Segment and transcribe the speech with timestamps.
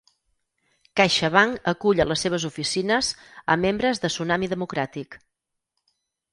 [1.01, 3.11] CaixaBank acull a les seves oficines
[3.57, 5.23] a membres de Tsunami Democràtic